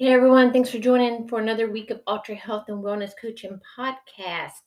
Hey 0.00 0.14
everyone, 0.14 0.50
thanks 0.50 0.70
for 0.70 0.78
joining 0.78 1.28
for 1.28 1.40
another 1.40 1.70
week 1.70 1.90
of 1.90 2.00
Ultra 2.06 2.34
Health 2.34 2.64
and 2.68 2.82
Wellness 2.82 3.10
Coaching 3.20 3.60
Podcast. 3.78 4.62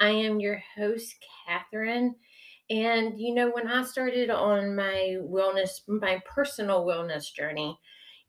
I 0.00 0.08
am 0.08 0.40
your 0.40 0.62
host, 0.74 1.14
Catherine. 1.46 2.14
And 2.70 3.20
you 3.20 3.34
know, 3.34 3.50
when 3.50 3.68
I 3.68 3.82
started 3.82 4.30
on 4.30 4.74
my 4.74 5.18
wellness, 5.20 5.82
my 5.88 6.22
personal 6.24 6.86
wellness 6.86 7.30
journey, 7.30 7.78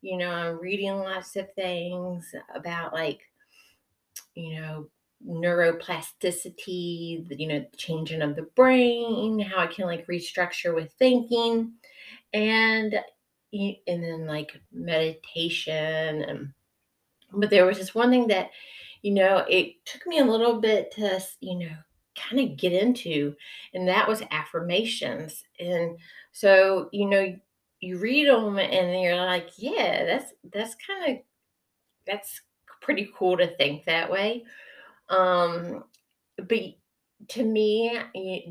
you 0.02 0.17
know, 0.17 0.30
I'm 0.30 0.59
reading 0.59 0.98
lots 0.98 1.38
of 1.38 1.48
things 1.53 2.30
about 2.53 2.91
like, 2.91 3.21
you 4.35 4.59
know, 4.59 4.89
neuroplasticity, 5.26 7.39
you 7.39 7.48
know, 7.48 7.66
changing 7.77 8.21
of 8.21 8.35
the 8.35 8.49
brain, 8.57 9.39
how 9.39 9.59
I 9.59 9.67
can 9.67 9.85
like 9.85 10.07
restructure 10.07 10.76
with 10.76 10.91
thinking. 10.99 11.71
And 12.34 12.99
and 13.52 14.03
then 14.03 14.26
like 14.27 14.62
meditation 14.71 16.23
and 16.23 16.53
but 17.34 17.49
there 17.49 17.66
was 17.66 17.77
just 17.77 17.95
one 17.95 18.09
thing 18.09 18.27
that 18.27 18.52
you 19.02 19.13
know 19.13 19.45
it 19.49 19.73
took 19.85 20.05
me 20.08 20.20
a 20.20 20.25
little 20.25 20.59
bit 20.59 20.91
to 20.91 21.20
you 21.41 21.59
know 21.59 21.75
kind 22.16 22.52
of 22.52 22.58
get 22.58 22.73
into 22.73 23.35
and 23.73 23.88
that 23.88 24.08
was 24.08 24.23
affirmations. 24.31 25.44
And 25.59 25.98
so 26.31 26.89
you 26.91 27.08
know 27.08 27.35
you 27.80 27.98
read 27.98 28.27
them 28.27 28.58
and 28.59 29.02
you're 29.02 29.16
like 29.16 29.50
yeah 29.58 30.05
that's 30.05 30.34
that's 30.52 30.75
kind 30.86 31.11
of 31.13 31.23
that's 32.05 32.41
pretty 32.81 33.09
cool 33.16 33.38
to 33.38 33.55
think 33.58 33.86
that 33.86 34.11
way. 34.11 34.45
Um 35.09 35.84
but 36.38 36.59
to 37.28 37.44
me, 37.44 38.00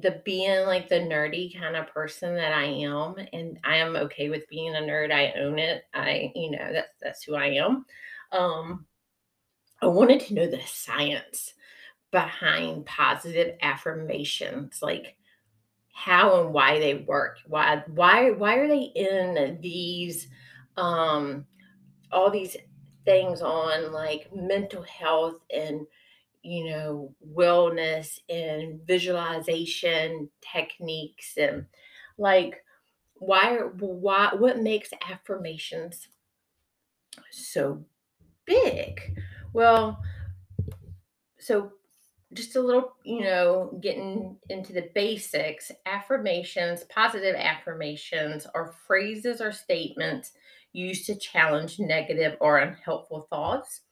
the 0.03 0.21
being 0.25 0.67
like 0.67 0.89
the 0.89 0.97
nerdy 0.97 1.59
kind 1.59 1.75
of 1.75 1.89
person 1.89 2.35
that 2.35 2.53
I 2.53 2.65
am, 2.65 3.17
and 3.33 3.59
I 3.65 3.77
am 3.77 3.97
okay 3.97 4.29
with 4.29 4.49
being 4.49 4.75
a 4.77 4.81
nerd. 4.81 5.11
I 5.11 5.33
own 5.41 5.59
it. 5.59 5.85
I, 5.95 6.31
you 6.35 6.51
know, 6.51 6.73
that's 6.73 6.93
that's 7.01 7.23
who 7.23 7.35
I 7.35 7.47
am. 7.47 7.87
Um, 8.31 8.87
I 9.81 9.87
wanted 9.87 10.21
to 10.21 10.35
know 10.35 10.47
the 10.47 10.61
science 10.67 11.55
behind 12.11 12.87
positive 12.87 13.57
affirmations, 13.63 14.81
like 14.83 15.17
how 15.93 16.43
and 16.43 16.53
why 16.53 16.79
they 16.79 16.95
work. 16.95 17.39
Why 17.47 17.83
why 17.89 18.31
why 18.33 18.57
are 18.57 18.69
they 18.69 18.93
in 18.95 19.59
these 19.61 20.29
um 20.77 21.47
all 22.13 22.31
these 22.31 22.57
things 23.05 23.43
on 23.43 23.93
like 23.93 24.35
mental 24.35 24.83
health 24.83 25.41
and 25.55 25.87
you 26.49 26.71
know, 26.71 27.15
wellness 27.35 28.19
and 28.31 28.81
visualization 28.87 30.31
techniques 30.41 31.37
and 31.37 31.67
like 32.17 32.65
why 33.17 33.59
why 33.79 34.31
what 34.33 34.59
makes 34.59 34.91
affirmations 35.11 36.09
so 37.31 37.85
big? 38.47 39.21
Well, 39.53 40.03
so 41.39 41.73
just 42.33 42.57
a 42.57 42.61
little, 42.63 42.95
you 43.05 43.21
know, 43.21 43.79
getting 43.83 44.39
into 44.49 44.73
the 44.73 44.89
basics, 44.95 45.71
affirmations, 45.85 46.85
positive 46.85 47.35
affirmations 47.37 48.47
are 48.55 48.75
phrases 48.87 49.43
or 49.43 49.53
statements 49.53 50.33
used 50.73 51.05
to 51.07 51.19
challenge 51.19 51.79
negative 51.79 52.37
or 52.41 52.59
unhelpful 52.59 53.27
thoughts 53.29 53.83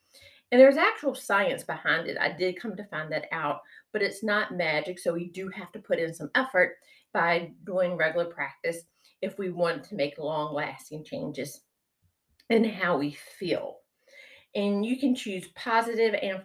and 0.52 0.60
there's 0.60 0.76
actual 0.76 1.14
science 1.14 1.64
behind 1.64 2.06
it. 2.08 2.16
I 2.20 2.30
did 2.32 2.60
come 2.60 2.76
to 2.76 2.84
find 2.84 3.10
that 3.12 3.26
out, 3.32 3.60
but 3.92 4.02
it's 4.02 4.22
not 4.22 4.56
magic. 4.56 4.98
So 4.98 5.12
we 5.12 5.28
do 5.28 5.48
have 5.48 5.72
to 5.72 5.78
put 5.78 5.98
in 5.98 6.14
some 6.14 6.30
effort 6.34 6.76
by 7.12 7.52
doing 7.64 7.96
regular 7.96 8.26
practice 8.26 8.82
if 9.22 9.38
we 9.38 9.50
want 9.50 9.82
to 9.84 9.94
make 9.94 10.18
long 10.18 10.54
lasting 10.54 11.04
changes 11.04 11.62
in 12.50 12.64
how 12.64 12.96
we 12.96 13.16
feel. 13.38 13.78
And 14.54 14.86
you 14.86 14.98
can 14.98 15.14
choose 15.14 15.48
positive 15.56 16.14
and 16.22 16.42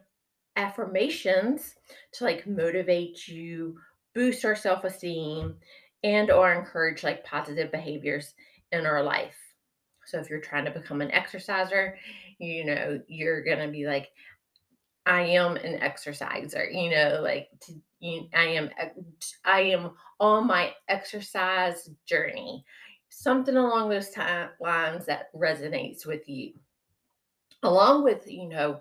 affirmations 0.55 1.75
to 2.13 2.23
like 2.23 2.47
motivate 2.47 3.27
you, 3.27 3.77
boost 4.15 4.43
our 4.45 4.55
self-esteem, 4.55 5.55
and 6.03 6.31
or 6.31 6.51
encourage 6.53 7.03
like 7.03 7.23
positive 7.23 7.71
behaviors 7.71 8.33
in 8.71 8.85
our 8.85 9.03
life. 9.03 9.37
So 10.05 10.19
if 10.19 10.29
you're 10.29 10.41
trying 10.41 10.65
to 10.65 10.71
become 10.71 11.01
an 11.01 11.11
exerciser 11.11 11.97
you 12.41 12.65
know, 12.65 12.99
you're 13.07 13.43
going 13.43 13.59
to 13.59 13.67
be 13.67 13.85
like, 13.85 14.09
I 15.05 15.21
am 15.21 15.55
an 15.57 15.75
exerciser, 15.75 16.69
you 16.69 16.89
know, 16.89 17.19
like 17.21 17.49
to, 17.61 17.73
you, 17.99 18.27
I 18.33 18.45
am, 18.45 18.69
I 19.45 19.61
am 19.61 19.91
on 20.19 20.47
my 20.47 20.73
exercise 20.89 21.89
journey. 22.05 22.65
Something 23.09 23.57
along 23.57 23.89
those 23.89 24.09
time, 24.09 24.49
lines 24.59 25.05
that 25.05 25.33
resonates 25.35 26.05
with 26.05 26.27
you, 26.27 26.53
along 27.63 28.03
with, 28.03 28.29
you 28.29 28.47
know, 28.47 28.79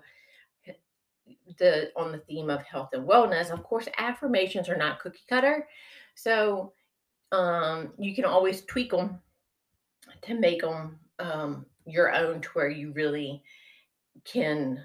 the 1.57 1.91
on 1.95 2.11
the 2.11 2.19
theme 2.19 2.49
of 2.49 2.63
health 2.63 2.89
and 2.93 3.07
wellness. 3.07 3.49
Of 3.49 3.63
course, 3.63 3.87
affirmations 3.97 4.69
are 4.69 4.77
not 4.77 4.99
cookie 4.99 5.19
cutter, 5.27 5.67
so 6.15 6.71
um, 7.31 7.91
you 7.97 8.15
can 8.15 8.25
always 8.25 8.63
tweak 8.65 8.91
them 8.91 9.19
to 10.21 10.33
make 10.33 10.61
them 10.61 10.97
um, 11.19 11.65
your 11.85 12.13
own 12.13 12.41
to 12.41 12.49
where 12.49 12.69
you 12.69 12.91
really 12.93 13.43
can 14.25 14.83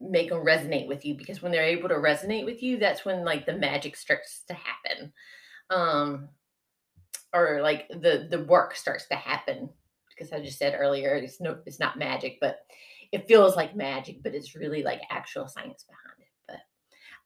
make 0.00 0.30
them 0.30 0.44
resonate 0.44 0.88
with 0.88 1.04
you 1.04 1.14
because 1.14 1.42
when 1.42 1.52
they're 1.52 1.62
able 1.62 1.88
to 1.88 1.94
resonate 1.96 2.46
with 2.46 2.62
you 2.62 2.78
that's 2.78 3.04
when 3.04 3.24
like 3.24 3.44
the 3.44 3.56
magic 3.56 3.96
starts 3.96 4.44
to 4.48 4.54
happen. 4.54 5.12
Um 5.68 6.28
or 7.32 7.60
like 7.62 7.88
the 7.88 8.26
the 8.30 8.44
work 8.44 8.74
starts 8.74 9.06
to 9.06 9.14
happen 9.14 9.68
because 10.08 10.32
i 10.32 10.40
just 10.40 10.58
said 10.58 10.76
earlier 10.76 11.14
it's 11.14 11.40
no 11.40 11.58
it's 11.64 11.78
not 11.78 11.98
magic 11.98 12.38
but 12.40 12.58
it 13.12 13.28
feels 13.28 13.56
like 13.56 13.76
magic 13.76 14.22
but 14.22 14.34
it's 14.34 14.56
really 14.56 14.82
like 14.82 15.00
actual 15.10 15.46
science 15.46 15.84
behind 15.84 16.20
it. 16.20 16.28
But 16.48 16.58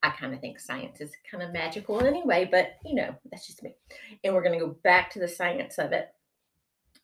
i 0.03 0.11
kind 0.11 0.34
of 0.34 0.41
think 0.41 0.61
science 0.61 1.01
is 1.01 1.12
kind 1.31 1.43
of 1.43 1.53
magical 1.53 2.01
anyway 2.01 2.49
but 2.51 2.77
you 2.84 2.95
know 2.95 3.15
that's 3.31 3.47
just 3.47 3.62
me. 3.62 3.75
And 4.22 4.34
we're 4.34 4.43
going 4.43 4.59
to 4.59 4.65
go 4.65 4.77
back 4.84 5.11
to 5.12 5.19
the 5.19 5.28
science 5.28 5.78
of 5.78 5.93
it 5.93 6.09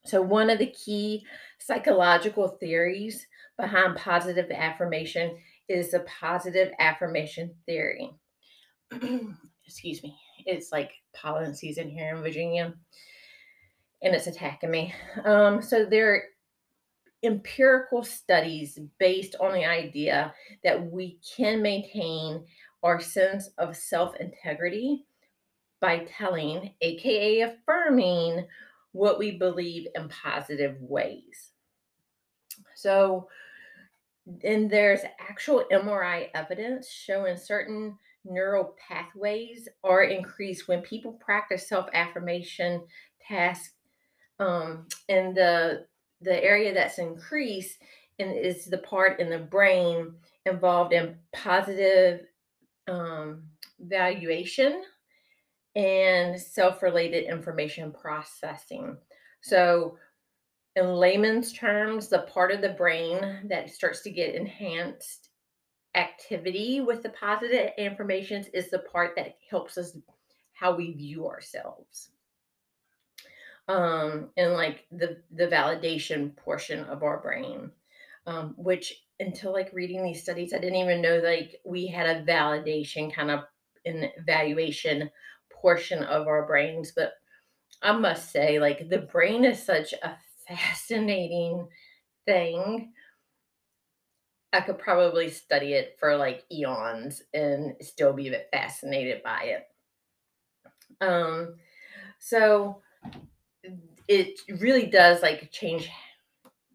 so, 0.04 0.22
one 0.22 0.50
of 0.50 0.58
the 0.58 0.70
key 0.70 1.24
psychological 1.58 2.48
theories 2.48 3.26
behind 3.58 3.96
positive 3.96 4.50
affirmation 4.50 5.36
is 5.68 5.90
the 5.90 6.00
positive 6.00 6.72
affirmation 6.78 7.54
theory. 7.66 8.10
Excuse 9.66 10.02
me. 10.02 10.16
It's 10.46 10.72
like 10.72 10.92
pollen 11.14 11.54
season 11.54 11.88
here 11.88 12.16
in 12.16 12.22
Virginia 12.22 12.72
and 14.02 14.14
it's 14.14 14.26
attacking 14.26 14.70
me. 14.70 14.94
Um, 15.24 15.60
so, 15.60 15.84
there 15.84 16.14
are 16.14 16.22
empirical 17.22 18.02
studies 18.02 18.78
based 18.98 19.36
on 19.38 19.52
the 19.52 19.66
idea 19.66 20.32
that 20.64 20.90
we 20.90 21.18
can 21.36 21.60
maintain 21.60 22.44
our 22.82 22.98
sense 22.98 23.50
of 23.58 23.76
self 23.76 24.16
integrity 24.16 25.04
by 25.80 26.06
telling, 26.16 26.72
aka 26.80 27.40
affirming, 27.40 28.46
what 28.92 29.18
we 29.18 29.32
believe 29.32 29.86
in 29.94 30.08
positive 30.08 30.76
ways. 30.80 31.50
So, 32.74 33.28
and 34.44 34.70
there's 34.70 35.00
actual 35.18 35.64
MRI 35.72 36.28
evidence 36.34 36.90
showing 36.90 37.36
certain 37.36 37.96
neural 38.24 38.74
pathways 38.88 39.68
are 39.82 40.02
increased 40.02 40.68
when 40.68 40.82
people 40.82 41.12
practice 41.24 41.68
self 41.68 41.88
affirmation 41.92 42.82
tasks. 43.26 43.74
Um, 44.38 44.86
and 45.08 45.36
the 45.36 45.86
the 46.22 46.42
area 46.42 46.74
that's 46.74 46.98
increased 46.98 47.78
and 48.18 48.36
is 48.36 48.66
the 48.66 48.78
part 48.78 49.20
in 49.20 49.30
the 49.30 49.38
brain 49.38 50.14
involved 50.44 50.92
in 50.92 51.16
positive 51.32 52.20
um, 52.88 53.44
valuation 53.80 54.82
and 55.76 56.40
self 56.40 56.82
related 56.82 57.24
information 57.24 57.92
processing. 57.92 58.96
So, 59.42 59.96
in 60.76 60.94
layman's 60.94 61.52
terms, 61.52 62.08
the 62.08 62.20
part 62.20 62.52
of 62.52 62.60
the 62.60 62.70
brain 62.70 63.48
that 63.48 63.70
starts 63.70 64.02
to 64.02 64.10
get 64.10 64.34
enhanced 64.34 65.30
activity 65.94 66.80
with 66.80 67.02
the 67.02 67.08
positive 67.10 67.70
informations 67.76 68.46
is 68.54 68.70
the 68.70 68.78
part 68.80 69.16
that 69.16 69.36
helps 69.48 69.76
us 69.76 69.96
how 70.52 70.74
we 70.74 70.92
view 70.92 71.26
ourselves. 71.26 72.10
Um, 73.68 74.30
and 74.36 74.52
like 74.52 74.86
the 74.90 75.22
the 75.32 75.46
validation 75.46 76.36
portion 76.36 76.84
of 76.84 77.02
our 77.02 77.20
brain, 77.20 77.70
um, 78.26 78.54
which 78.56 79.04
until 79.20 79.52
like 79.52 79.70
reading 79.72 80.02
these 80.02 80.22
studies, 80.22 80.52
I 80.52 80.58
didn't 80.58 80.76
even 80.76 81.02
know 81.02 81.18
like 81.18 81.60
we 81.64 81.86
had 81.86 82.06
a 82.06 82.24
validation 82.24 83.14
kind 83.14 83.30
of 83.30 83.44
an 83.84 84.10
evaluation 84.16 85.10
portion 85.60 86.02
of 86.02 86.26
our 86.26 86.46
brains. 86.46 86.92
But 86.94 87.12
I 87.82 87.92
must 87.92 88.30
say, 88.30 88.58
like, 88.58 88.88
the 88.88 88.98
brain 88.98 89.44
is 89.44 89.64
such 89.64 89.92
a 89.92 90.16
fascinating 90.48 91.68
thing. 92.26 92.92
I 94.52 94.60
could 94.60 94.78
probably 94.78 95.30
study 95.30 95.74
it 95.74 95.96
for 96.00 96.16
like 96.16 96.44
eons 96.50 97.22
and 97.32 97.74
still 97.80 98.12
be 98.12 98.34
fascinated 98.52 99.22
by 99.22 99.42
it. 99.44 99.66
Um, 101.00 101.54
so 102.18 102.82
it 104.08 104.40
really 104.60 104.86
does 104.86 105.22
like 105.22 105.52
change 105.52 105.88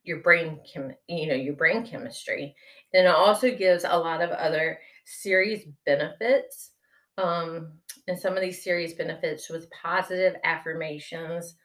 your 0.04 0.20
brain 0.20 0.60
chem, 0.72 0.96
you 1.08 1.28
know, 1.28 1.36
your 1.36 1.56
brain 1.56 1.86
chemistry. 1.86 2.56
And 2.94 3.08
it 3.08 3.14
also 3.14 3.54
gives 3.56 3.84
a 3.84 3.98
lot 3.98 4.22
of 4.22 4.30
other 4.30 4.80
serious 5.06 5.64
benefits. 5.86 6.72
Um, 7.18 7.80
and 8.07 8.18
some 8.18 8.36
of 8.36 8.42
these 8.42 8.63
serious 8.63 8.94
benefits 8.94 9.50
with 9.50 9.69
positive 9.72 10.36
affirmations. 10.44 11.56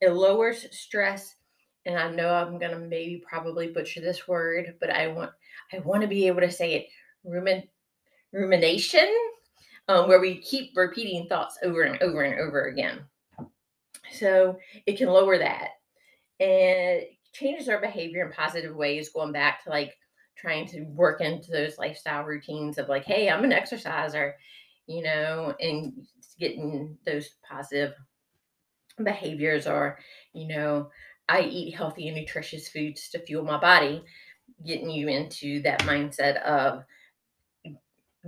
It 0.00 0.10
lowers 0.10 0.66
stress. 0.70 1.34
And 1.86 1.98
I 1.98 2.10
know 2.10 2.34
I'm 2.34 2.58
gonna 2.58 2.78
maybe 2.78 3.22
probably 3.28 3.68
butcher 3.68 4.00
this 4.00 4.28
word, 4.28 4.74
but 4.80 4.90
I 4.90 5.08
want 5.08 5.30
I 5.72 5.78
want 5.78 6.02
to 6.02 6.08
be 6.08 6.26
able 6.26 6.40
to 6.40 6.50
say 6.50 6.74
it. 6.74 6.86
Rumin, 7.26 7.66
rumination, 8.32 9.08
um, 9.88 10.08
where 10.08 10.20
we 10.20 10.40
keep 10.40 10.76
repeating 10.76 11.26
thoughts 11.26 11.58
over 11.62 11.82
and 11.82 12.00
over 12.02 12.22
and 12.22 12.38
over 12.40 12.66
again. 12.66 13.00
So 14.12 14.58
it 14.86 14.98
can 14.98 15.08
lower 15.08 15.38
that 15.38 15.70
and 16.40 17.02
changes 17.32 17.68
our 17.68 17.80
behavior 17.80 18.24
in 18.24 18.32
positive 18.32 18.74
ways, 18.74 19.10
going 19.10 19.32
back 19.32 19.64
to 19.64 19.70
like 19.70 19.96
trying 20.36 20.66
to 20.68 20.82
work 20.82 21.20
into 21.20 21.50
those 21.50 21.78
lifestyle 21.78 22.24
routines 22.24 22.78
of 22.78 22.88
like, 22.88 23.04
hey, 23.04 23.28
I'm 23.28 23.44
an 23.44 23.52
exerciser, 23.52 24.36
you 24.88 25.02
know, 25.02 25.54
and 25.60 26.06
getting 26.40 26.98
those 27.04 27.30
positive 27.48 27.92
behaviors 29.04 29.66
or, 29.66 29.98
you 30.32 30.48
know, 30.48 30.90
I 31.28 31.42
eat 31.42 31.74
healthy 31.74 32.08
and 32.08 32.16
nutritious 32.16 32.68
foods 32.68 33.10
to 33.10 33.18
fuel 33.20 33.44
my 33.44 33.58
body, 33.60 34.02
getting 34.64 34.90
you 34.90 35.08
into 35.08 35.60
that 35.62 35.82
mindset 35.82 36.42
of 36.42 36.84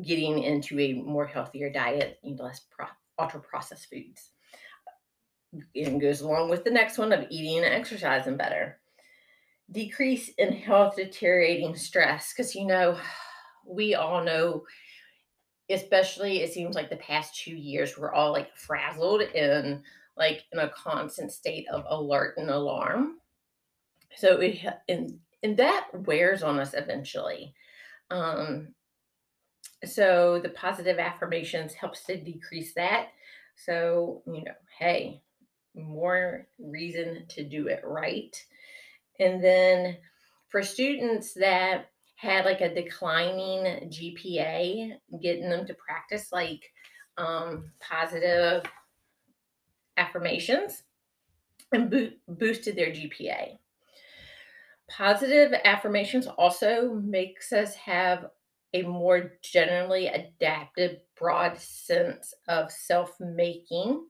getting 0.05 0.43
into 0.43 0.79
a 0.79 0.93
more 0.93 1.27
healthier 1.27 1.71
diet, 1.71 2.19
and 2.23 2.39
less 2.39 2.61
pro- 2.71 2.87
ultra 3.19 3.41
processed 3.41 3.89
foods. 3.91 4.31
And 5.75 6.01
goes 6.01 6.21
along 6.21 6.51
with 6.51 6.63
the 6.63 6.71
next 6.71 6.99
one 6.99 7.13
of 7.13 7.27
eating 7.31 7.65
and 7.65 7.75
exercising 7.75 8.37
better. 8.37 8.79
Decrease 9.73 10.29
in 10.39 10.53
health 10.53 10.97
deteriorating 10.97 11.75
stress. 11.75 12.33
Because, 12.33 12.55
you 12.55 12.67
know, 12.67 12.99
we 13.67 13.95
all 13.95 14.23
know, 14.23 14.65
especially 15.71 16.43
it 16.43 16.53
seems 16.53 16.75
like 16.75 16.91
the 16.91 16.97
past 16.97 17.37
two 17.37 17.55
years, 17.55 17.97
we're 17.97 18.13
all 18.13 18.33
like 18.33 18.57
frazzled 18.57 19.23
and 19.23 19.83
like 20.17 20.45
in 20.53 20.59
a 20.59 20.71
constant 20.71 21.33
state 21.33 21.67
of 21.69 21.85
alert 21.89 22.35
and 22.37 22.51
alarm. 22.51 23.19
So 24.17 24.41
it, 24.41 24.59
and, 24.89 25.19
and 25.43 25.57
that 25.57 25.89
wears 25.95 26.43
on 26.43 26.59
us 26.59 26.75
eventually. 26.75 27.55
Um, 28.11 28.75
so 29.85 30.41
the 30.43 30.51
positive 30.51 30.99
affirmations 30.99 31.73
helps 31.73 32.05
to 32.05 32.17
decrease 32.17 32.75
that. 32.75 33.09
So, 33.57 34.23
you 34.27 34.45
know, 34.45 34.53
hey, 34.79 35.23
more 35.75 36.47
reason 36.59 37.25
to 37.29 37.45
do 37.45 37.69
it 37.69 37.83
right. 37.85 38.37
And 39.19 39.43
then 39.43 39.97
for 40.49 40.63
students 40.63 41.35
that 41.35 41.91
had 42.21 42.45
like 42.45 42.61
a 42.61 42.75
declining 42.75 43.89
GPA, 43.89 44.93
getting 45.23 45.49
them 45.49 45.67
to 45.67 45.73
practice 45.73 46.31
like 46.31 46.71
um, 47.17 47.71
positive 47.81 48.63
affirmations 49.97 50.83
and 51.73 51.91
bo- 51.91 52.11
boosted 52.29 52.77
their 52.77 52.91
GPA. 52.91 53.57
Positive 54.91 55.55
affirmations 55.65 56.27
also 56.27 56.93
makes 56.93 57.55
us 57.55 57.75
have 57.77 58.27
a 58.75 58.83
more 58.83 59.33
generally 59.43 60.09
adaptive, 60.09 60.99
broad 61.19 61.57
sense 61.57 62.35
of 62.49 62.71
self-making 62.71 64.05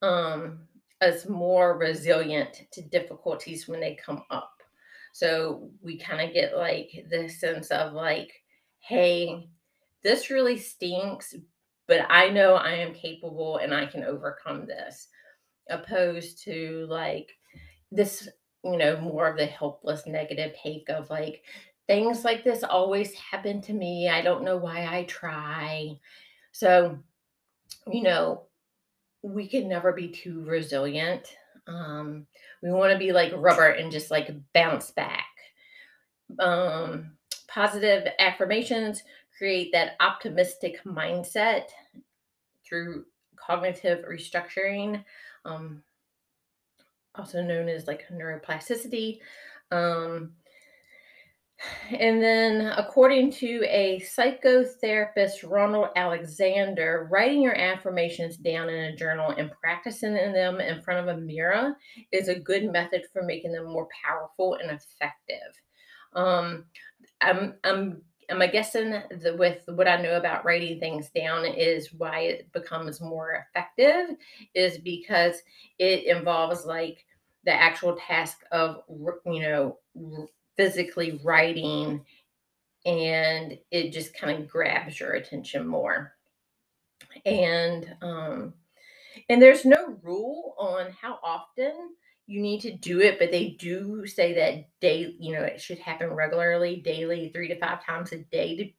um, 0.00 0.60
us 1.02 1.28
more 1.28 1.76
resilient 1.76 2.62
to 2.72 2.80
difficulties 2.80 3.68
when 3.68 3.80
they 3.80 3.94
come 3.94 4.22
up. 4.30 4.55
So 5.16 5.70
we 5.80 5.96
kind 5.96 6.20
of 6.20 6.34
get 6.34 6.58
like 6.58 7.06
this 7.08 7.40
sense 7.40 7.70
of 7.70 7.94
like, 7.94 8.30
hey, 8.80 9.48
this 10.02 10.28
really 10.28 10.58
stinks, 10.58 11.34
but 11.88 12.04
I 12.10 12.28
know 12.28 12.52
I 12.52 12.72
am 12.72 12.92
capable 12.92 13.56
and 13.56 13.72
I 13.72 13.86
can 13.86 14.04
overcome 14.04 14.66
this, 14.66 15.08
opposed 15.70 16.44
to 16.44 16.86
like 16.90 17.30
this, 17.90 18.28
you 18.62 18.76
know, 18.76 19.00
more 19.00 19.26
of 19.26 19.38
the 19.38 19.46
helpless 19.46 20.06
negative 20.06 20.52
take 20.62 20.90
of 20.90 21.08
like, 21.08 21.42
things 21.86 22.22
like 22.22 22.44
this 22.44 22.62
always 22.62 23.14
happen 23.14 23.62
to 23.62 23.72
me. 23.72 24.10
I 24.10 24.20
don't 24.20 24.44
know 24.44 24.58
why 24.58 24.86
I 24.86 25.04
try. 25.04 25.98
So, 26.52 26.98
you 27.90 28.02
know, 28.02 28.42
we 29.22 29.48
can 29.48 29.66
never 29.66 29.94
be 29.94 30.08
too 30.08 30.44
resilient. 30.44 31.34
Um, 31.66 32.26
we 32.62 32.70
want 32.70 32.92
to 32.92 32.98
be 32.98 33.12
like 33.12 33.32
rubber 33.36 33.68
and 33.68 33.90
just 33.90 34.10
like 34.10 34.34
bounce 34.52 34.90
back. 34.90 35.26
Um, 36.38 37.12
positive 37.48 38.08
affirmations 38.18 39.02
create 39.36 39.72
that 39.72 39.96
optimistic 40.00 40.82
mindset 40.84 41.64
through 42.64 43.04
cognitive 43.36 44.04
restructuring, 44.04 45.04
um, 45.44 45.82
also 47.14 47.42
known 47.42 47.68
as 47.68 47.86
like 47.86 48.04
neuroplasticity. 48.12 49.20
Um, 49.70 50.32
and 51.90 52.22
then, 52.22 52.72
according 52.76 53.32
to 53.32 53.64
a 53.66 54.00
psychotherapist, 54.00 55.48
Ronald 55.48 55.88
Alexander, 55.96 57.08
writing 57.10 57.40
your 57.42 57.56
affirmations 57.56 58.36
down 58.36 58.68
in 58.68 58.76
a 58.76 58.96
journal 58.96 59.30
and 59.30 59.50
practicing 59.62 60.14
them 60.14 60.60
in 60.60 60.82
front 60.82 61.08
of 61.08 61.16
a 61.16 61.20
mirror 61.20 61.76
is 62.12 62.28
a 62.28 62.38
good 62.38 62.70
method 62.70 63.04
for 63.12 63.22
making 63.22 63.52
them 63.52 63.66
more 63.66 63.88
powerful 64.04 64.54
and 64.54 64.70
effective. 64.70 65.60
Um, 66.14 66.66
I'm, 67.20 67.54
I'm, 67.64 68.02
I'm 68.28 68.50
guessing 68.50 68.90
that 68.90 69.38
with 69.38 69.62
what 69.66 69.88
I 69.88 70.00
know 70.00 70.16
about 70.16 70.44
writing 70.44 70.78
things 70.78 71.10
down 71.10 71.44
is 71.44 71.92
why 71.92 72.20
it 72.20 72.52
becomes 72.52 73.00
more 73.00 73.46
effective 73.54 74.16
is 74.54 74.78
because 74.78 75.36
it 75.78 76.04
involves 76.04 76.66
like 76.66 77.04
the 77.44 77.52
actual 77.52 77.96
task 77.96 78.38
of 78.50 78.82
you 79.24 79.40
know 79.40 79.78
physically 80.56 81.20
writing 81.24 82.04
and 82.84 83.58
it 83.70 83.92
just 83.92 84.14
kind 84.14 84.40
of 84.42 84.48
grabs 84.48 85.00
your 85.00 85.12
attention 85.12 85.66
more. 85.66 86.14
And 87.26 87.94
um 88.02 88.54
and 89.28 89.42
there's 89.42 89.64
no 89.64 89.98
rule 90.02 90.54
on 90.58 90.92
how 91.00 91.18
often 91.24 91.74
you 92.26 92.40
need 92.42 92.60
to 92.62 92.72
do 92.76 93.00
it 93.00 93.18
but 93.18 93.30
they 93.30 93.50
do 93.50 94.06
say 94.06 94.34
that 94.34 94.68
day 94.80 95.14
you 95.20 95.34
know 95.34 95.42
it 95.42 95.60
should 95.60 95.78
happen 95.78 96.10
regularly 96.10 96.76
daily 96.84 97.30
three 97.34 97.48
to 97.48 97.58
five 97.58 97.84
times 97.84 98.12
a 98.12 98.18
day 98.18 98.56
to, 98.56 98.70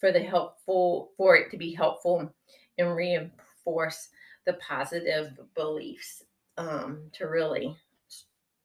for 0.00 0.12
the 0.12 0.20
helpful 0.20 1.12
for 1.16 1.36
it 1.36 1.50
to 1.50 1.56
be 1.58 1.72
helpful 1.74 2.32
and 2.78 2.96
reinforce 2.96 4.08
the 4.46 4.54
positive 4.54 5.38
beliefs 5.56 6.24
um, 6.58 7.00
to 7.12 7.26
really 7.26 7.76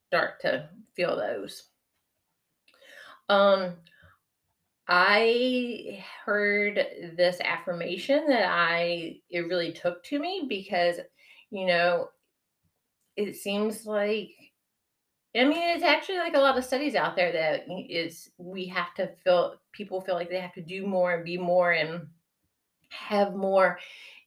start 0.08 0.42
to 0.42 0.70
feel 0.96 1.16
those 1.18 1.69
um, 3.30 3.74
I 4.88 6.04
heard 6.26 6.84
this 7.16 7.40
affirmation 7.42 8.26
that 8.28 8.50
I 8.50 9.18
it 9.30 9.42
really 9.42 9.72
took 9.72 10.04
to 10.06 10.20
me 10.20 10.48
because 10.50 10.96
you 11.52 11.68
know 11.68 12.10
it 13.16 13.36
seems 13.36 13.86
like 13.86 14.32
I 15.36 15.44
mean 15.44 15.76
it's 15.76 15.84
actually 15.84 16.18
like 16.18 16.34
a 16.34 16.40
lot 16.40 16.58
of 16.58 16.66
studies 16.66 16.96
out 16.96 17.16
there 17.16 17.32
that 17.32 17.66
is 17.88 18.32
we 18.40 18.66
have 18.66 18.96
to 18.96 19.12
feel 19.24 19.56
people 19.74 20.02
feel 20.02 20.16
like 20.16 20.30
they 20.30 20.40
have 20.40 20.54
to 20.54 20.62
do 20.62 20.88
more 20.88 21.14
and 21.14 21.24
be 21.24 21.38
more 21.38 21.72
and 21.72 22.08
have 22.90 23.36
more 23.36 23.78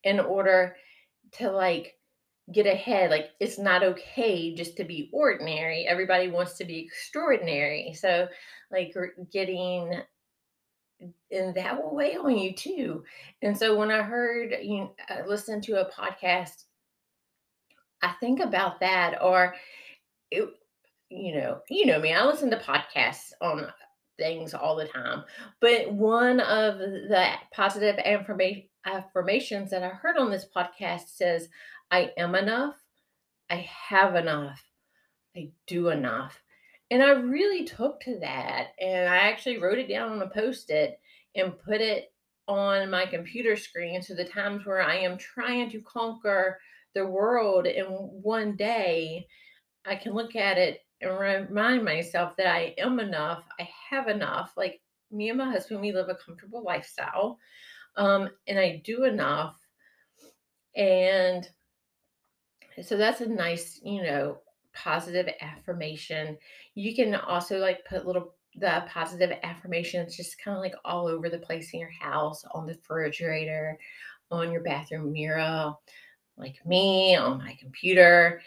in 0.04 0.20
order 0.20 0.76
to 1.32 1.50
like 1.50 1.96
get 2.52 2.66
ahead. 2.66 3.10
Like 3.10 3.30
it's 3.40 3.58
not 3.58 3.82
okay 3.82 4.54
just 4.54 4.76
to 4.76 4.84
be 4.84 5.10
ordinary. 5.12 5.86
Everybody 5.86 6.28
wants 6.28 6.54
to 6.54 6.64
be 6.64 6.78
extraordinary. 6.78 7.94
So 7.94 8.28
like 8.72 8.94
getting 9.32 10.02
and 11.30 11.54
that 11.54 11.82
will 11.82 11.94
weigh 11.94 12.16
on 12.16 12.36
you 12.36 12.54
too. 12.54 13.04
And 13.42 13.56
so 13.56 13.76
when 13.76 13.90
I 13.90 14.02
heard 14.02 14.54
you 14.62 14.90
uh, 15.10 15.14
I 15.14 15.26
listened 15.26 15.64
to 15.64 15.80
a 15.80 15.90
podcast, 15.90 16.64
I 18.02 18.12
think 18.20 18.40
about 18.40 18.80
that 18.80 19.22
or 19.22 19.54
it, 20.30 20.48
you 21.08 21.34
know, 21.34 21.60
you 21.68 21.86
know 21.86 22.00
me, 22.00 22.12
I 22.12 22.24
listen 22.24 22.50
to 22.50 22.58
podcasts 22.58 23.32
on 23.40 23.66
things 24.18 24.54
all 24.54 24.76
the 24.76 24.86
time. 24.86 25.24
But 25.60 25.92
one 25.92 26.40
of 26.40 26.78
the 26.78 27.26
positive 27.52 27.98
affirmation 27.98 28.68
affirmations 28.84 29.70
that 29.70 29.84
I 29.84 29.90
heard 29.90 30.16
on 30.18 30.30
this 30.30 30.46
podcast 30.56 31.02
says, 31.14 31.48
I 31.92 32.10
am 32.16 32.34
enough, 32.34 32.74
I 33.48 33.68
have 33.88 34.16
enough, 34.16 34.60
I 35.36 35.50
do 35.68 35.88
enough. 35.88 36.41
And 36.92 37.02
I 37.02 37.12
really 37.12 37.64
took 37.64 38.00
to 38.00 38.18
that. 38.18 38.74
And 38.78 39.08
I 39.08 39.16
actually 39.16 39.56
wrote 39.56 39.78
it 39.78 39.88
down 39.88 40.12
on 40.12 40.20
a 40.20 40.28
post 40.28 40.68
it 40.68 41.00
and 41.34 41.58
put 41.58 41.80
it 41.80 42.12
on 42.46 42.90
my 42.90 43.06
computer 43.06 43.56
screen. 43.56 44.02
So 44.02 44.12
the 44.14 44.26
times 44.26 44.66
where 44.66 44.82
I 44.82 44.96
am 44.96 45.16
trying 45.16 45.70
to 45.70 45.80
conquer 45.80 46.60
the 46.94 47.06
world 47.06 47.66
in 47.66 47.86
one 47.86 48.56
day, 48.56 49.26
I 49.86 49.96
can 49.96 50.12
look 50.12 50.36
at 50.36 50.58
it 50.58 50.80
and 51.00 51.18
remind 51.18 51.82
myself 51.82 52.36
that 52.36 52.46
I 52.46 52.74
am 52.76 53.00
enough. 53.00 53.42
I 53.58 53.66
have 53.88 54.08
enough. 54.08 54.52
Like 54.58 54.82
me 55.10 55.30
and 55.30 55.38
my 55.38 55.50
husband, 55.50 55.80
we 55.80 55.92
live 55.92 56.10
a 56.10 56.14
comfortable 56.14 56.62
lifestyle. 56.62 57.38
Um, 57.96 58.28
and 58.46 58.58
I 58.58 58.82
do 58.84 59.04
enough. 59.04 59.56
And 60.76 61.48
so 62.82 62.98
that's 62.98 63.22
a 63.22 63.28
nice, 63.30 63.80
you 63.82 64.02
know, 64.02 64.42
positive 64.74 65.28
affirmation. 65.40 66.36
You 66.74 66.94
can 66.94 67.14
also 67.14 67.58
like 67.58 67.84
put 67.84 68.06
little 68.06 68.34
the 68.56 68.84
positive 68.86 69.32
affirmations 69.42 70.16
just 70.16 70.42
kind 70.42 70.56
of 70.56 70.62
like 70.62 70.74
all 70.84 71.06
over 71.06 71.30
the 71.30 71.38
place 71.38 71.72
in 71.72 71.80
your 71.80 71.90
house, 71.90 72.44
on 72.52 72.66
the 72.66 72.74
refrigerator, 72.74 73.78
on 74.30 74.52
your 74.52 74.62
bathroom 74.62 75.12
mirror, 75.12 75.74
like 76.36 76.64
me, 76.66 77.16
on 77.16 77.38
my 77.38 77.56
computer. 77.58 78.42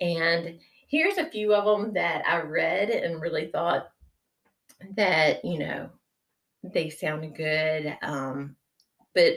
And 0.00 0.58
here's 0.88 1.18
a 1.18 1.30
few 1.30 1.54
of 1.54 1.64
them 1.64 1.92
that 1.94 2.26
I 2.26 2.40
read 2.40 2.90
and 2.90 3.20
really 3.20 3.46
thought 3.46 3.90
that, 4.96 5.44
you 5.44 5.58
know, 5.58 5.90
they 6.62 6.88
sounded 6.88 7.36
good. 7.36 7.96
Um, 8.02 8.56
but 9.14 9.34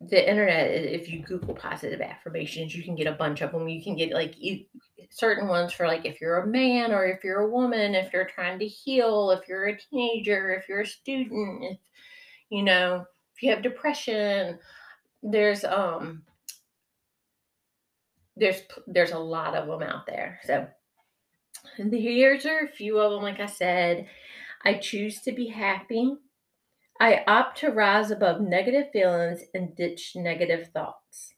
the 0.00 0.28
internet, 0.28 0.70
if 0.70 1.08
you 1.08 1.22
Google 1.22 1.54
positive 1.54 2.00
affirmations, 2.00 2.74
you 2.74 2.84
can 2.84 2.94
get 2.94 3.08
a 3.08 3.12
bunch 3.12 3.40
of 3.40 3.52
them. 3.52 3.68
You 3.68 3.82
can 3.82 3.96
get 3.96 4.12
like 4.12 4.34
you, 4.38 4.64
certain 5.10 5.48
ones 5.48 5.72
for 5.72 5.86
like 5.86 6.04
if 6.04 6.20
you're 6.20 6.38
a 6.38 6.46
man 6.46 6.92
or 6.92 7.06
if 7.06 7.24
you're 7.24 7.40
a 7.40 7.50
woman, 7.50 7.94
if 7.94 8.12
you're 8.12 8.26
trying 8.26 8.58
to 8.58 8.66
heal, 8.66 9.30
if 9.30 9.48
you're 9.48 9.66
a 9.66 9.78
teenager, 9.78 10.54
if 10.54 10.68
you're 10.68 10.82
a 10.82 10.86
student, 10.86 11.64
if 11.64 11.78
you 12.50 12.62
know, 12.62 13.04
if 13.34 13.42
you 13.42 13.50
have 13.50 13.62
depression. 13.62 14.58
There's 15.22 15.64
um 15.64 16.22
there's 18.36 18.62
there's 18.86 19.10
a 19.10 19.18
lot 19.18 19.54
of 19.54 19.66
them 19.66 19.82
out 19.82 20.06
there. 20.06 20.40
So 20.44 20.66
here's 21.76 22.46
are 22.46 22.64
a 22.64 22.68
few 22.68 22.98
of 22.98 23.12
them. 23.12 23.22
Like 23.22 23.40
I 23.40 23.46
said, 23.46 24.06
I 24.64 24.74
choose 24.74 25.20
to 25.22 25.32
be 25.32 25.48
happy. 25.48 26.14
I 27.00 27.22
opt 27.26 27.58
to 27.58 27.70
rise 27.70 28.10
above 28.10 28.40
negative 28.40 28.90
feelings 28.92 29.42
and 29.54 29.74
ditch 29.76 30.12
negative 30.16 30.68
thoughts. 30.72 31.34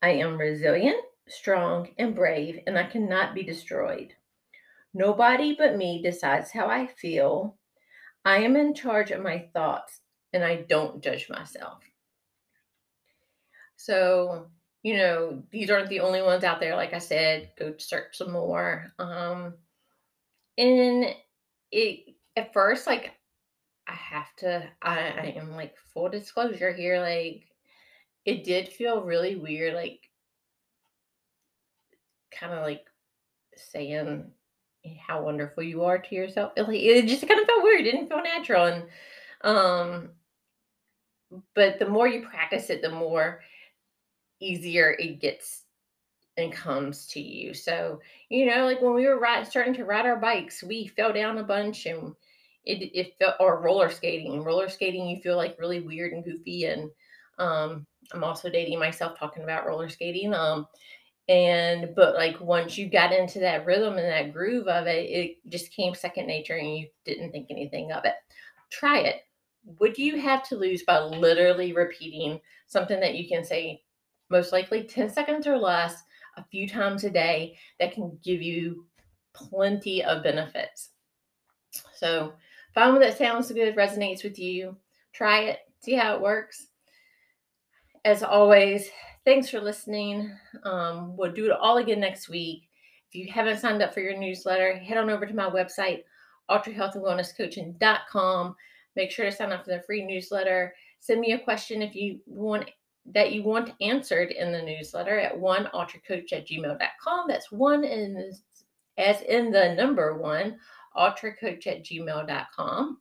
I 0.00 0.10
am 0.10 0.38
resilient, 0.38 1.00
strong, 1.28 1.88
and 1.98 2.14
brave, 2.14 2.60
and 2.66 2.78
I 2.78 2.84
cannot 2.84 3.34
be 3.34 3.42
destroyed. 3.42 4.14
Nobody 4.94 5.54
but 5.54 5.76
me 5.76 6.02
decides 6.02 6.50
how 6.50 6.68
I 6.68 6.86
feel. 6.86 7.56
I 8.24 8.38
am 8.38 8.56
in 8.56 8.74
charge 8.74 9.10
of 9.10 9.22
my 9.22 9.48
thoughts, 9.52 10.00
and 10.32 10.44
I 10.44 10.64
don't 10.68 11.02
judge 11.02 11.28
myself. 11.28 11.82
So, 13.76 14.46
you 14.82 14.96
know, 14.96 15.42
these 15.50 15.70
aren't 15.70 15.88
the 15.88 16.00
only 16.00 16.22
ones 16.22 16.44
out 16.44 16.60
there. 16.60 16.76
Like 16.76 16.94
I 16.94 16.98
said, 16.98 17.50
go 17.58 17.74
search 17.78 18.16
some 18.16 18.32
more. 18.32 18.92
Um, 18.98 19.54
and 20.56 21.14
it 21.70 22.14
at 22.36 22.52
first, 22.52 22.86
like 22.86 23.12
I 23.86 23.92
have 23.92 24.34
to, 24.36 24.68
I, 24.82 24.98
I 24.98 25.34
am 25.36 25.54
like 25.54 25.76
full 25.92 26.08
disclosure 26.08 26.72
here, 26.72 27.00
like 27.00 27.44
it 28.24 28.44
did 28.44 28.68
feel 28.68 29.02
really 29.02 29.36
weird, 29.36 29.74
like 29.74 30.00
kind 32.38 32.52
of 32.52 32.62
like 32.62 32.84
saying 33.56 34.30
how 35.04 35.22
wonderful 35.22 35.62
you 35.62 35.82
are 35.84 35.98
to 35.98 36.14
yourself. 36.14 36.52
It, 36.56 36.62
like, 36.62 36.80
it 36.80 37.06
just 37.06 37.26
kind 37.26 37.40
of 37.40 37.46
felt 37.46 37.62
weird. 37.62 37.86
It 37.86 37.92
didn't 37.92 38.08
feel 38.08 38.22
natural. 38.22 38.66
And, 38.66 38.84
um, 39.42 40.10
but 41.54 41.78
the 41.78 41.88
more 41.88 42.06
you 42.06 42.26
practice 42.26 42.70
it, 42.70 42.82
the 42.82 42.90
more 42.90 43.40
easier 44.40 44.96
it 44.98 45.20
gets 45.20 45.62
and 46.36 46.52
comes 46.52 47.06
to 47.08 47.20
you. 47.20 47.54
So, 47.54 48.00
you 48.28 48.46
know, 48.46 48.64
like 48.64 48.82
when 48.82 48.94
we 48.94 49.06
were 49.06 49.18
ride, 49.18 49.46
starting 49.46 49.74
to 49.74 49.84
ride 49.84 50.06
our 50.06 50.16
bikes, 50.16 50.62
we 50.62 50.86
fell 50.88 51.12
down 51.12 51.38
a 51.38 51.42
bunch 51.42 51.86
and 51.86 52.14
it, 52.64 52.90
it 52.94 53.14
felt, 53.18 53.36
or 53.40 53.60
roller 53.60 53.90
skating. 53.90 54.34
And 54.34 54.44
Roller 54.44 54.68
skating, 54.68 55.08
you 55.08 55.20
feel 55.20 55.36
like 55.36 55.58
really 55.58 55.80
weird 55.80 56.12
and 56.12 56.24
goofy. 56.24 56.66
And 56.66 56.90
um, 57.38 57.86
I'm 58.12 58.22
also 58.22 58.50
dating 58.50 58.78
myself 58.78 59.18
talking 59.18 59.44
about 59.44 59.66
roller 59.66 59.88
skating. 59.88 60.34
Um, 60.34 60.66
and 61.28 61.92
but 61.96 62.14
like 62.14 62.40
once 62.40 62.78
you 62.78 62.88
got 62.88 63.12
into 63.12 63.40
that 63.40 63.66
rhythm 63.66 63.98
and 63.98 64.06
that 64.06 64.32
groove 64.32 64.68
of 64.68 64.86
it, 64.86 65.10
it 65.10 65.50
just 65.50 65.72
came 65.72 65.94
second 65.94 66.26
nature 66.26 66.56
and 66.56 66.78
you 66.78 66.88
didn't 67.04 67.32
think 67.32 67.48
anything 67.50 67.90
of 67.92 68.04
it. 68.04 68.14
Try 68.70 68.98
it. 68.98 69.22
would 69.80 69.98
you 69.98 70.20
have 70.20 70.42
to 70.48 70.56
lose 70.56 70.84
by 70.84 71.00
literally 71.00 71.72
repeating 71.72 72.40
something 72.66 73.00
that 73.00 73.16
you 73.16 73.28
can 73.28 73.44
say 73.44 73.82
most 74.30 74.52
likely 74.52 74.84
10 74.84 75.10
seconds 75.10 75.46
or 75.46 75.58
less 75.58 76.02
a 76.36 76.44
few 76.44 76.68
times 76.68 77.02
a 77.04 77.10
day 77.10 77.56
that 77.80 77.92
can 77.92 78.18
give 78.22 78.42
you 78.42 78.86
plenty 79.32 80.04
of 80.04 80.22
benefits? 80.22 80.90
So 81.94 82.34
find 82.74 82.92
one 82.92 83.00
that 83.02 83.18
sounds 83.18 83.50
good, 83.50 83.76
resonates 83.76 84.22
with 84.22 84.38
you. 84.38 84.76
Try 85.12 85.40
it, 85.44 85.58
see 85.80 85.94
how 85.94 86.14
it 86.14 86.20
works. 86.20 86.68
As 88.04 88.22
always, 88.22 88.88
thanks 89.26 89.50
for 89.50 89.60
listening. 89.60 90.32
Um, 90.62 91.14
we'll 91.16 91.32
do 91.32 91.46
it 91.46 91.50
all 91.50 91.78
again 91.78 91.98
next 92.00 92.28
week. 92.30 92.68
If 93.10 93.16
you 93.16 93.30
haven't 93.30 93.58
signed 93.58 93.82
up 93.82 93.92
for 93.92 94.00
your 94.00 94.16
newsletter, 94.16 94.78
head 94.78 94.96
on 94.96 95.10
over 95.10 95.26
to 95.26 95.34
my 95.34 95.50
website, 95.50 96.04
ultrahealthandwellnesscoaching.com. 96.48 98.56
Make 98.94 99.10
sure 99.10 99.24
to 99.26 99.32
sign 99.32 99.52
up 99.52 99.64
for 99.64 99.72
the 99.72 99.82
free 99.82 100.06
newsletter. 100.06 100.74
Send 101.00 101.20
me 101.20 101.32
a 101.32 101.38
question 101.38 101.82
if 101.82 101.94
you 101.94 102.20
want 102.26 102.70
that 103.14 103.32
you 103.32 103.42
want 103.42 103.74
answered 103.80 104.32
in 104.32 104.50
the 104.50 104.62
newsletter 104.62 105.20
at 105.20 105.38
one 105.38 105.68
ultracoach 105.74 106.32
at 106.32 106.48
gmail.com. 106.48 107.28
That's 107.28 107.52
one 107.52 107.84
in 107.84 108.32
as 108.98 109.22
in 109.22 109.52
the 109.52 109.74
number 109.74 110.18
one 110.18 110.58
ultracoach 110.96 111.66
at 111.66 111.84
gmail.com. 111.84 112.98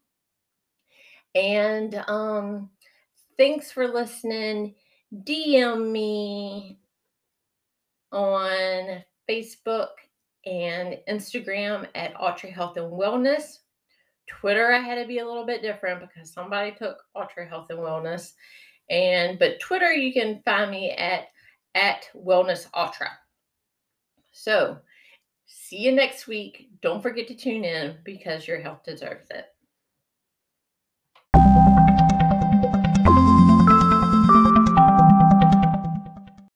And 1.33 1.95
um, 2.07 2.69
thanks 3.37 3.71
for 3.71 3.87
listening. 3.87 4.75
DM 5.13 5.91
me 5.91 6.79
on 8.11 9.03
Facebook 9.29 9.89
and 10.45 10.97
Instagram 11.09 11.87
at 11.95 12.19
Ultra 12.19 12.51
Health 12.51 12.77
and 12.77 12.91
Wellness. 12.91 13.59
Twitter, 14.27 14.73
I 14.73 14.79
had 14.79 14.95
to 14.95 15.07
be 15.07 15.19
a 15.19 15.25
little 15.25 15.45
bit 15.45 15.61
different 15.61 16.01
because 16.01 16.31
somebody 16.31 16.71
took 16.71 16.97
Ultra 17.15 17.47
Health 17.47 17.67
and 17.69 17.79
Wellness. 17.79 18.33
And 18.89 19.39
but 19.39 19.59
Twitter, 19.59 19.93
you 19.93 20.13
can 20.13 20.41
find 20.45 20.71
me 20.71 20.91
at 20.91 21.27
at 21.75 22.09
Wellness 22.15 22.67
Ultra. 22.73 23.09
So 24.31 24.79
See 25.47 25.77
you 25.77 25.91
next 25.91 26.27
week. 26.27 26.69
Don't 26.81 27.01
forget 27.01 27.27
to 27.27 27.35
tune 27.35 27.63
in 27.63 27.97
because 28.03 28.47
your 28.47 28.59
health 28.59 28.83
deserves 28.83 29.29
it. 29.31 29.45